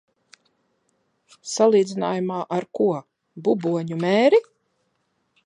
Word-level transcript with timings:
Salīdzinājumā 1.55 2.39
ar 2.57 2.67
ko? 2.79 2.89
Buboņu 3.49 4.01
mēri? 4.07 4.43